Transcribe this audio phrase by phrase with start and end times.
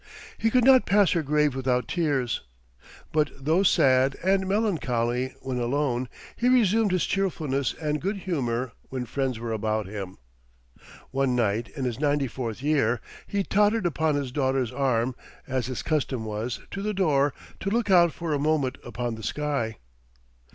[0.39, 2.41] He could not pass her grave without tears.
[3.11, 9.05] But though sad and melancholy when alone, he resumed his cheerfulness and good humor when
[9.05, 10.17] friends were about him.
[11.11, 15.13] One night, in his ninety fourth year, he tottered upon his daughter's arm,
[15.45, 19.21] as his custom was, to the door, to look out for a moment upon the
[19.21, 19.77] sky.